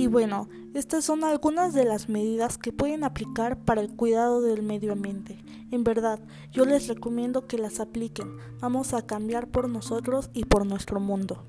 Y 0.00 0.06
bueno, 0.06 0.48
estas 0.72 1.04
son 1.04 1.24
algunas 1.24 1.74
de 1.74 1.84
las 1.84 2.08
medidas 2.08 2.56
que 2.56 2.72
pueden 2.72 3.04
aplicar 3.04 3.62
para 3.66 3.82
el 3.82 3.94
cuidado 3.94 4.40
del 4.40 4.62
medio 4.62 4.92
ambiente. 4.92 5.36
En 5.70 5.84
verdad, 5.84 6.20
yo 6.50 6.64
les 6.64 6.88
recomiendo 6.88 7.46
que 7.46 7.58
las 7.58 7.80
apliquen. 7.80 8.38
Vamos 8.62 8.94
a 8.94 9.04
cambiar 9.04 9.48
por 9.48 9.68
nosotros 9.68 10.30
y 10.32 10.46
por 10.46 10.64
nuestro 10.64 11.00
mundo. 11.00 11.44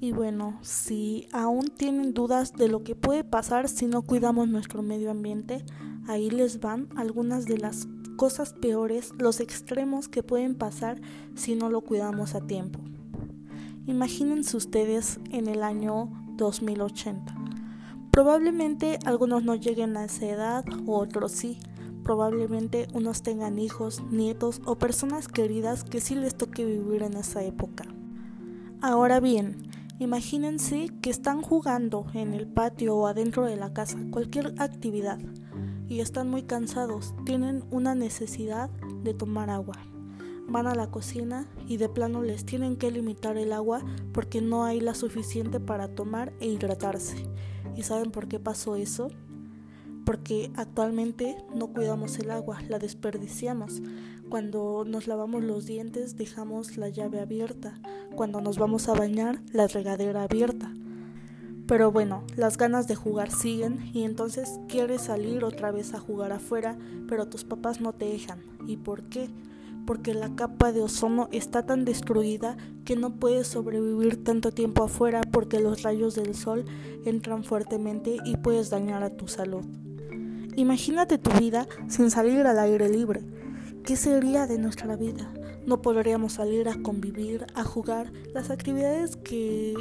Y 0.00 0.10
bueno, 0.10 0.58
si 0.62 1.28
aún 1.30 1.68
tienen 1.68 2.12
dudas 2.12 2.54
de 2.54 2.66
lo 2.66 2.82
que 2.82 2.96
puede 2.96 3.22
pasar 3.22 3.68
si 3.68 3.86
no 3.86 4.02
cuidamos 4.02 4.48
nuestro 4.48 4.82
medio 4.82 5.12
ambiente, 5.12 5.64
ahí 6.08 6.28
les 6.28 6.58
van 6.58 6.88
algunas 6.96 7.46
de 7.46 7.58
las 7.58 7.86
cosas 8.16 8.52
peores, 8.52 9.12
los 9.16 9.38
extremos 9.38 10.08
que 10.08 10.24
pueden 10.24 10.56
pasar 10.56 11.00
si 11.36 11.54
no 11.54 11.70
lo 11.70 11.82
cuidamos 11.82 12.34
a 12.34 12.40
tiempo. 12.40 12.80
Imagínense 13.86 14.56
ustedes 14.56 15.20
en 15.30 15.46
el 15.46 15.62
año 15.62 16.10
2080. 16.36 17.49
Probablemente 18.20 18.98
algunos 19.06 19.44
no 19.44 19.54
lleguen 19.54 19.96
a 19.96 20.04
esa 20.04 20.26
edad 20.26 20.64
otros 20.86 21.32
sí. 21.32 21.58
Probablemente 22.04 22.86
unos 22.92 23.22
tengan 23.22 23.58
hijos, 23.58 24.02
nietos 24.10 24.60
o 24.66 24.76
personas 24.76 25.26
queridas 25.26 25.84
que 25.84 26.02
sí 26.02 26.16
les 26.16 26.34
toque 26.34 26.66
vivir 26.66 27.02
en 27.02 27.14
esa 27.14 27.42
época. 27.42 27.86
Ahora 28.82 29.20
bien, 29.20 29.70
imagínense 29.98 30.90
que 31.00 31.08
están 31.08 31.40
jugando 31.40 32.04
en 32.12 32.34
el 32.34 32.46
patio 32.46 32.94
o 32.94 33.06
adentro 33.06 33.46
de 33.46 33.56
la 33.56 33.72
casa, 33.72 33.96
cualquier 34.10 34.52
actividad, 34.58 35.18
y 35.88 36.00
están 36.00 36.28
muy 36.28 36.42
cansados, 36.42 37.14
tienen 37.24 37.64
una 37.70 37.94
necesidad 37.94 38.68
de 39.02 39.14
tomar 39.14 39.48
agua. 39.48 39.89
Van 40.50 40.66
a 40.66 40.74
la 40.74 40.90
cocina 40.90 41.46
y 41.68 41.76
de 41.76 41.88
plano 41.88 42.22
les 42.22 42.44
tienen 42.44 42.76
que 42.76 42.90
limitar 42.90 43.36
el 43.36 43.52
agua 43.52 43.84
porque 44.12 44.40
no 44.40 44.64
hay 44.64 44.80
la 44.80 44.94
suficiente 44.94 45.60
para 45.60 45.86
tomar 45.86 46.32
e 46.40 46.48
hidratarse. 46.48 47.24
¿Y 47.76 47.84
saben 47.84 48.10
por 48.10 48.26
qué 48.26 48.40
pasó 48.40 48.74
eso? 48.74 49.12
Porque 50.04 50.50
actualmente 50.56 51.36
no 51.54 51.68
cuidamos 51.68 52.18
el 52.18 52.32
agua, 52.32 52.58
la 52.68 52.80
desperdiciamos. 52.80 53.80
Cuando 54.28 54.84
nos 54.84 55.06
lavamos 55.06 55.44
los 55.44 55.66
dientes 55.66 56.16
dejamos 56.16 56.76
la 56.76 56.88
llave 56.88 57.20
abierta. 57.20 57.80
Cuando 58.16 58.40
nos 58.40 58.58
vamos 58.58 58.88
a 58.88 58.94
bañar, 58.94 59.40
la 59.52 59.68
regadera 59.68 60.24
abierta. 60.24 60.72
Pero 61.68 61.92
bueno, 61.92 62.24
las 62.34 62.58
ganas 62.58 62.88
de 62.88 62.96
jugar 62.96 63.30
siguen 63.30 63.88
y 63.94 64.02
entonces 64.02 64.58
quieres 64.66 65.02
salir 65.02 65.44
otra 65.44 65.70
vez 65.70 65.94
a 65.94 66.00
jugar 66.00 66.32
afuera, 66.32 66.76
pero 67.08 67.28
tus 67.28 67.44
papás 67.44 67.80
no 67.80 67.92
te 67.92 68.06
dejan. 68.06 68.40
¿Y 68.66 68.78
por 68.78 69.04
qué? 69.04 69.30
Porque 69.86 70.14
la 70.14 70.34
capa 70.36 70.72
de 70.72 70.82
ozono 70.82 71.28
está 71.32 71.64
tan 71.66 71.84
destruida 71.84 72.56
que 72.84 72.96
no 72.96 73.16
puedes 73.16 73.46
sobrevivir 73.46 74.22
tanto 74.22 74.52
tiempo 74.52 74.84
afuera 74.84 75.22
porque 75.30 75.60
los 75.60 75.82
rayos 75.82 76.14
del 76.14 76.34
sol 76.34 76.64
entran 77.04 77.44
fuertemente 77.44 78.16
y 78.24 78.36
puedes 78.36 78.70
dañar 78.70 79.02
a 79.02 79.10
tu 79.10 79.28
salud. 79.28 79.64
Imagínate 80.56 81.18
tu 81.18 81.30
vida 81.38 81.66
sin 81.88 82.10
salir 82.10 82.46
al 82.46 82.58
aire 82.58 82.88
libre. 82.88 83.22
¿Qué 83.84 83.96
sería 83.96 84.46
de 84.46 84.58
nuestra 84.58 84.96
vida? 84.96 85.32
No 85.66 85.82
podríamos 85.82 86.34
salir 86.34 86.68
a 86.68 86.80
convivir, 86.82 87.46
a 87.54 87.64
jugar, 87.64 88.12
las 88.34 88.50
actividades 88.50 89.16
que 89.16 89.74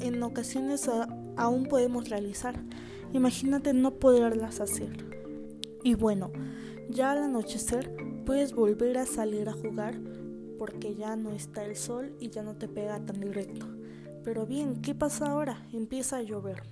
en 0.00 0.22
ocasiones 0.22 0.88
aún 1.36 1.66
podemos 1.66 2.08
realizar. 2.08 2.62
Imagínate 3.12 3.72
no 3.72 3.94
poderlas 3.94 4.60
hacer. 4.60 5.04
Y 5.82 5.94
bueno, 5.94 6.30
ya 6.90 7.12
al 7.12 7.18
anochecer 7.18 7.94
puedes 8.24 8.54
volver 8.54 8.98
a 8.98 9.06
salir 9.06 9.48
a 9.48 9.52
jugar 9.52 10.00
porque 10.58 10.94
ya 10.94 11.16
no 11.16 11.30
está 11.30 11.64
el 11.64 11.74
sol 11.76 12.14
y 12.20 12.28
ya 12.28 12.42
no 12.42 12.54
te 12.54 12.68
pega 12.68 13.00
tan 13.04 13.20
directo. 13.20 13.66
Pero 14.24 14.46
bien, 14.46 14.82
¿qué 14.82 14.94
pasa 14.94 15.30
ahora? 15.30 15.66
Empieza 15.72 16.18
a 16.18 16.22
llover. 16.22 16.62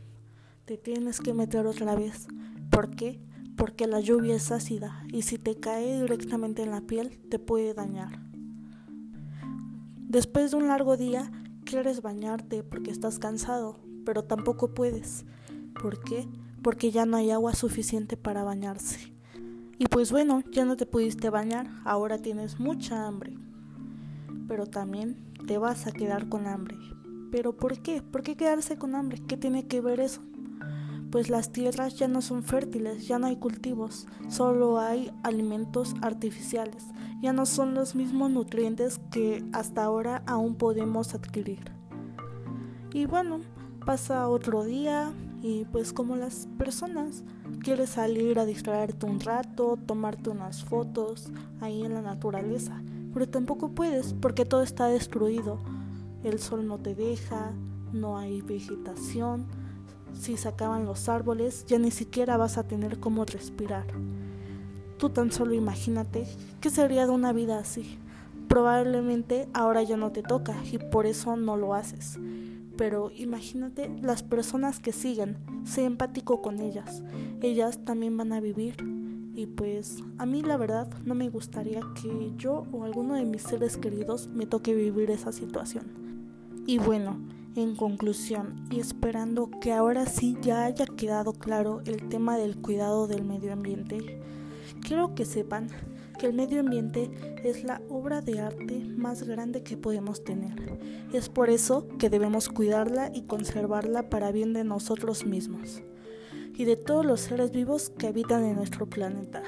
Te 0.66 0.76
tienes 0.76 1.20
que 1.20 1.32
meter 1.32 1.66
otra 1.66 1.94
vez. 1.94 2.28
¿Por 2.70 2.94
qué? 2.94 3.20
Porque 3.56 3.86
la 3.86 4.00
lluvia 4.00 4.36
es 4.36 4.52
ácida 4.52 5.02
y 5.08 5.22
si 5.22 5.38
te 5.38 5.56
cae 5.58 6.02
directamente 6.02 6.62
en 6.62 6.70
la 6.70 6.82
piel 6.82 7.18
te 7.30 7.38
puede 7.38 7.72
dañar. 7.72 8.20
Después 9.96 10.50
de 10.50 10.58
un 10.58 10.68
largo 10.68 10.96
día 10.96 11.30
quieres 11.64 12.02
bañarte 12.02 12.62
porque 12.62 12.90
estás 12.90 13.18
cansado, 13.18 13.80
pero 14.04 14.24
tampoco 14.24 14.74
puedes. 14.74 15.24
¿Por 15.80 16.02
qué? 16.04 16.28
Porque 16.62 16.90
ya 16.90 17.06
no 17.06 17.16
hay 17.16 17.30
agua 17.30 17.54
suficiente 17.54 18.16
para 18.16 18.44
bañarse. 18.44 19.17
Y 19.78 19.86
pues 19.86 20.10
bueno, 20.10 20.42
ya 20.50 20.64
no 20.64 20.76
te 20.76 20.86
pudiste 20.86 21.30
bañar, 21.30 21.70
ahora 21.84 22.18
tienes 22.18 22.58
mucha 22.58 23.06
hambre. 23.06 23.34
Pero 24.48 24.66
también 24.66 25.16
te 25.46 25.56
vas 25.56 25.86
a 25.86 25.92
quedar 25.92 26.28
con 26.28 26.48
hambre. 26.48 26.76
¿Pero 27.30 27.56
por 27.56 27.80
qué? 27.80 28.02
¿Por 28.02 28.22
qué 28.22 28.36
quedarse 28.36 28.76
con 28.76 28.96
hambre? 28.96 29.22
¿Qué 29.28 29.36
tiene 29.36 29.66
que 29.68 29.80
ver 29.80 30.00
eso? 30.00 30.20
Pues 31.12 31.30
las 31.30 31.52
tierras 31.52 31.96
ya 31.96 32.08
no 32.08 32.22
son 32.22 32.42
fértiles, 32.42 33.06
ya 33.06 33.18
no 33.18 33.28
hay 33.28 33.36
cultivos, 33.36 34.06
solo 34.28 34.78
hay 34.80 35.10
alimentos 35.22 35.94
artificiales, 36.02 36.84
ya 37.22 37.32
no 37.32 37.46
son 37.46 37.74
los 37.74 37.94
mismos 37.94 38.30
nutrientes 38.30 39.00
que 39.10 39.44
hasta 39.52 39.84
ahora 39.84 40.22
aún 40.26 40.56
podemos 40.56 41.14
adquirir. 41.14 41.72
Y 42.92 43.06
bueno, 43.06 43.40
pasa 43.86 44.28
otro 44.28 44.64
día 44.64 45.12
y 45.42 45.64
pues 45.66 45.92
como 45.92 46.16
las 46.16 46.48
personas 46.58 47.22
quieres 47.62 47.90
salir 47.90 48.38
a 48.38 48.44
distraerte 48.46 49.06
un 49.06 49.20
rato, 49.20 49.78
tomarte 49.86 50.30
unas 50.30 50.64
fotos 50.64 51.30
ahí 51.60 51.84
en 51.84 51.94
la 51.94 52.02
naturaleza, 52.02 52.82
pero 53.14 53.28
tampoco 53.28 53.70
puedes 53.70 54.14
porque 54.14 54.44
todo 54.44 54.62
está 54.62 54.86
destruido. 54.86 55.58
El 56.24 56.40
sol 56.40 56.66
no 56.66 56.78
te 56.78 56.94
deja, 56.94 57.52
no 57.92 58.18
hay 58.18 58.40
vegetación. 58.40 59.46
Si 60.12 60.36
se 60.36 60.48
acaban 60.48 60.84
los 60.84 61.08
árboles, 61.08 61.64
ya 61.66 61.78
ni 61.78 61.90
siquiera 61.90 62.36
vas 62.36 62.58
a 62.58 62.66
tener 62.66 62.98
cómo 62.98 63.24
respirar. 63.24 63.86
Tú 64.96 65.10
tan 65.10 65.30
solo 65.30 65.54
imagínate 65.54 66.26
qué 66.60 66.70
sería 66.70 67.06
de 67.06 67.12
una 67.12 67.32
vida 67.32 67.58
así. 67.58 67.98
Probablemente 68.48 69.48
ahora 69.52 69.82
ya 69.82 69.96
no 69.96 70.10
te 70.10 70.22
toca 70.22 70.56
y 70.72 70.78
por 70.78 71.06
eso 71.06 71.36
no 71.36 71.56
lo 71.56 71.74
haces 71.74 72.18
pero 72.78 73.10
imagínate 73.14 73.90
las 74.00 74.22
personas 74.22 74.78
que 74.78 74.92
siguen, 74.92 75.36
sé 75.64 75.84
empático 75.84 76.40
con 76.40 76.60
ellas, 76.60 77.02
ellas 77.42 77.84
también 77.84 78.16
van 78.16 78.32
a 78.32 78.40
vivir 78.40 78.76
y 79.34 79.46
pues 79.46 79.98
a 80.16 80.26
mí 80.26 80.42
la 80.42 80.56
verdad 80.56 80.88
no 81.04 81.14
me 81.14 81.28
gustaría 81.28 81.80
que 82.00 82.32
yo 82.36 82.66
o 82.72 82.84
alguno 82.84 83.14
de 83.14 83.24
mis 83.24 83.42
seres 83.42 83.76
queridos 83.76 84.28
me 84.28 84.46
toque 84.46 84.74
vivir 84.74 85.10
esa 85.10 85.32
situación. 85.32 85.86
Y 86.66 86.78
bueno, 86.78 87.18
en 87.56 87.74
conclusión, 87.74 88.66
y 88.70 88.78
esperando 88.78 89.50
que 89.60 89.72
ahora 89.72 90.06
sí 90.06 90.36
ya 90.40 90.64
haya 90.64 90.86
quedado 90.86 91.32
claro 91.32 91.82
el 91.84 92.08
tema 92.08 92.36
del 92.36 92.56
cuidado 92.56 93.08
del 93.08 93.24
medio 93.24 93.52
ambiente, 93.52 94.20
quiero 94.82 95.14
que 95.16 95.24
sepan 95.24 95.68
que 96.18 96.26
el 96.26 96.34
medio 96.34 96.60
ambiente 96.60 97.10
es 97.44 97.64
la 97.64 97.80
obra 97.88 98.20
de 98.20 98.40
arte 98.40 98.84
más 98.96 99.22
grande 99.22 99.62
que 99.62 99.76
podemos 99.76 100.24
tener. 100.24 100.78
Es 101.12 101.28
por 101.28 101.48
eso 101.48 101.86
que 101.98 102.10
debemos 102.10 102.48
cuidarla 102.48 103.10
y 103.14 103.22
conservarla 103.22 104.10
para 104.10 104.32
bien 104.32 104.52
de 104.52 104.64
nosotros 104.64 105.24
mismos 105.24 105.82
y 106.54 106.64
de 106.64 106.76
todos 106.76 107.06
los 107.06 107.20
seres 107.20 107.52
vivos 107.52 107.90
que 107.96 108.08
habitan 108.08 108.44
en 108.44 108.56
nuestro 108.56 108.86
planeta. 108.86 109.42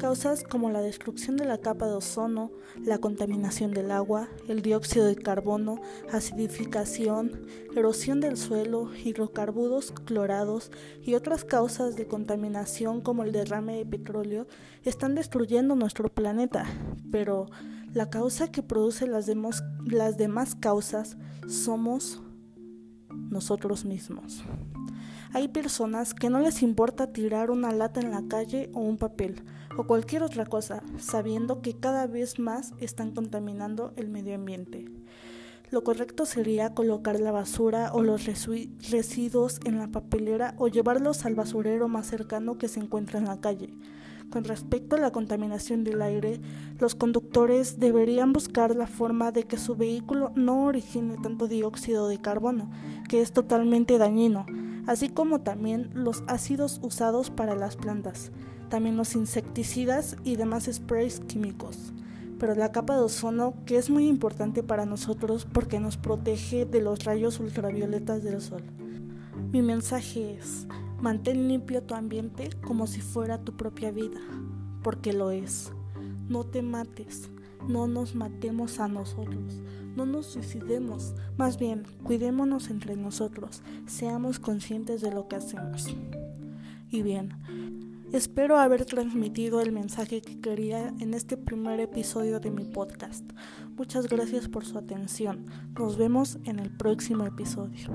Causas 0.00 0.44
como 0.44 0.70
la 0.70 0.80
destrucción 0.80 1.36
de 1.36 1.44
la 1.44 1.58
capa 1.58 1.86
de 1.86 1.92
ozono, 1.92 2.50
la 2.82 2.96
contaminación 2.96 3.72
del 3.72 3.90
agua, 3.90 4.30
el 4.48 4.62
dióxido 4.62 5.04
de 5.04 5.14
carbono, 5.14 5.82
acidificación, 6.10 7.44
erosión 7.76 8.18
del 8.18 8.38
suelo, 8.38 8.90
hidrocarburos 8.94 9.92
clorados 9.92 10.70
y 11.02 11.16
otras 11.16 11.44
causas 11.44 11.96
de 11.96 12.06
contaminación 12.06 13.02
como 13.02 13.24
el 13.24 13.32
derrame 13.32 13.76
de 13.76 13.84
petróleo 13.84 14.46
están 14.84 15.14
destruyendo 15.14 15.76
nuestro 15.76 16.08
planeta. 16.08 16.64
Pero 17.12 17.50
la 17.92 18.08
causa 18.08 18.50
que 18.50 18.62
produce 18.62 19.06
las, 19.06 19.30
las 19.84 20.16
demás 20.16 20.54
causas 20.54 21.18
somos 21.46 22.22
nosotros 23.10 23.84
mismos. 23.84 24.42
Hay 25.32 25.46
personas 25.46 26.12
que 26.12 26.28
no 26.28 26.40
les 26.40 26.60
importa 26.60 27.12
tirar 27.12 27.52
una 27.52 27.70
lata 27.70 28.00
en 28.00 28.10
la 28.10 28.24
calle 28.26 28.68
o 28.74 28.80
un 28.80 28.96
papel 28.96 29.42
o 29.76 29.84
cualquier 29.86 30.24
otra 30.24 30.44
cosa, 30.44 30.82
sabiendo 30.98 31.62
que 31.62 31.78
cada 31.78 32.08
vez 32.08 32.40
más 32.40 32.74
están 32.80 33.12
contaminando 33.12 33.92
el 33.94 34.08
medio 34.08 34.34
ambiente. 34.34 34.86
Lo 35.70 35.84
correcto 35.84 36.26
sería 36.26 36.74
colocar 36.74 37.20
la 37.20 37.30
basura 37.30 37.92
o 37.92 38.02
los 38.02 38.26
residuos 38.26 39.60
en 39.64 39.78
la 39.78 39.86
papelera 39.86 40.54
o 40.58 40.66
llevarlos 40.66 41.24
al 41.24 41.36
basurero 41.36 41.86
más 41.86 42.08
cercano 42.08 42.58
que 42.58 42.66
se 42.66 42.80
encuentra 42.80 43.20
en 43.20 43.26
la 43.26 43.40
calle. 43.40 43.72
Con 44.30 44.42
respecto 44.42 44.96
a 44.96 45.00
la 45.00 45.12
contaminación 45.12 45.84
del 45.84 46.02
aire, 46.02 46.40
los 46.80 46.96
conductores 46.96 47.78
deberían 47.78 48.32
buscar 48.32 48.74
la 48.74 48.88
forma 48.88 49.30
de 49.30 49.44
que 49.44 49.58
su 49.58 49.76
vehículo 49.76 50.32
no 50.34 50.64
origine 50.64 51.18
tanto 51.22 51.46
dióxido 51.46 52.08
de 52.08 52.20
carbono, 52.20 52.68
que 53.08 53.20
es 53.20 53.32
totalmente 53.32 53.96
dañino, 53.98 54.46
así 54.86 55.08
como 55.08 55.40
también 55.40 55.90
los 55.94 56.22
ácidos 56.26 56.80
usados 56.82 57.30
para 57.30 57.54
las 57.54 57.76
plantas, 57.76 58.32
también 58.68 58.96
los 58.96 59.14
insecticidas 59.14 60.16
y 60.24 60.36
demás 60.36 60.68
sprays 60.72 61.20
químicos. 61.20 61.92
Pero 62.38 62.54
la 62.54 62.72
capa 62.72 62.94
de 62.94 63.02
ozono, 63.02 63.54
que 63.66 63.76
es 63.76 63.90
muy 63.90 64.06
importante 64.06 64.62
para 64.62 64.86
nosotros 64.86 65.46
porque 65.52 65.78
nos 65.78 65.96
protege 65.96 66.64
de 66.64 66.80
los 66.80 67.04
rayos 67.04 67.38
ultravioletas 67.38 68.22
del 68.22 68.40
sol. 68.40 68.62
Mi 69.52 69.60
mensaje 69.60 70.38
es, 70.38 70.66
mantén 71.00 71.48
limpio 71.48 71.82
tu 71.82 71.94
ambiente 71.94 72.50
como 72.64 72.86
si 72.86 73.00
fuera 73.00 73.38
tu 73.38 73.56
propia 73.56 73.90
vida, 73.90 74.20
porque 74.82 75.12
lo 75.12 75.30
es. 75.30 75.72
No 76.28 76.44
te 76.44 76.62
mates, 76.62 77.28
no 77.68 77.86
nos 77.86 78.14
matemos 78.14 78.80
a 78.80 78.88
nosotros, 78.88 79.60
no 79.96 80.06
nos 80.06 80.26
suicidemos, 80.26 81.14
más 81.36 81.58
bien 81.58 81.84
cuidémonos 82.04 82.70
entre 82.70 82.96
nosotros, 82.96 83.62
seamos 83.86 84.38
conscientes 84.38 85.00
de 85.00 85.12
lo 85.12 85.28
que 85.28 85.36
hacemos. 85.36 85.94
Y 86.90 87.02
bien, 87.02 87.34
espero 88.12 88.58
haber 88.58 88.84
transmitido 88.84 89.60
el 89.60 89.72
mensaje 89.72 90.20
que 90.22 90.40
quería 90.40 90.88
en 90.98 91.14
este 91.14 91.36
primer 91.36 91.80
episodio 91.80 92.40
de 92.40 92.50
mi 92.50 92.64
podcast. 92.64 93.24
Muchas 93.76 94.08
gracias 94.08 94.48
por 94.48 94.64
su 94.64 94.76
atención. 94.76 95.46
Nos 95.78 95.96
vemos 95.96 96.38
en 96.44 96.58
el 96.58 96.70
próximo 96.70 97.26
episodio. 97.26 97.88